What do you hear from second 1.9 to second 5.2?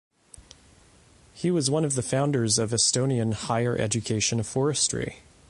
the founders of Estonian higher education of forestry.